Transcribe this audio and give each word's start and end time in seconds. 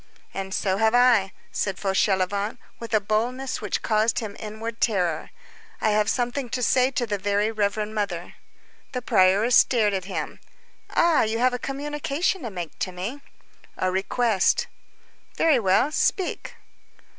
"And 0.33 0.51
so 0.51 0.77
have 0.77 0.95
I," 0.95 1.31
said 1.51 1.77
Fauchelevent 1.77 2.57
with 2.79 2.91
a 2.95 2.99
boldness 2.99 3.61
which 3.61 3.83
caused 3.83 4.17
him 4.17 4.35
inward 4.39 4.81
terror, 4.81 5.29
"I 5.79 5.91
have 5.91 6.09
something 6.09 6.49
to 6.49 6.63
say 6.63 6.89
to 6.89 7.05
the 7.05 7.19
very 7.19 7.51
reverend 7.51 7.93
Mother." 7.93 8.33
The 8.93 9.03
prioress 9.03 9.55
stared 9.55 9.93
at 9.93 10.05
him. 10.05 10.39
"Ah! 10.89 11.21
you 11.21 11.37
have 11.37 11.53
a 11.53 11.59
communication 11.59 12.41
to 12.41 12.49
make 12.49 12.79
to 12.79 12.91
me." 12.91 13.21
"A 13.77 13.91
request." 13.91 14.65
"Very 15.37 15.59
well, 15.59 15.91
speak." 15.91 16.55